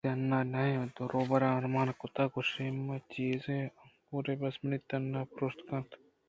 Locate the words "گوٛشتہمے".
2.33-2.97